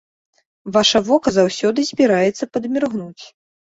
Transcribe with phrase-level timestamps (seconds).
[0.77, 3.23] Ваша вока заўсёды збіраецца падміргнуць.